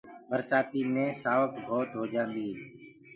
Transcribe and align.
برسآتيٚ 0.29 0.89
بآ 0.93 1.05
سآوڪ 1.21 1.51
ڀوت 1.67 1.89
هوجآندي 1.99 2.43
هي۔ 2.49 2.55